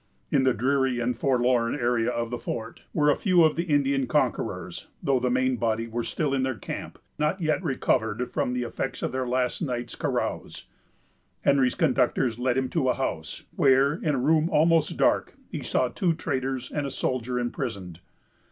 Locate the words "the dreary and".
0.45-1.15